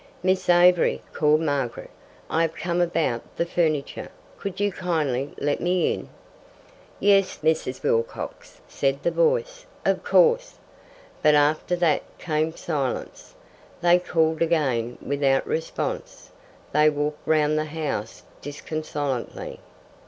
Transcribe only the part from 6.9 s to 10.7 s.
"Yes, Mrs. Wilcox," said the voice, "of course."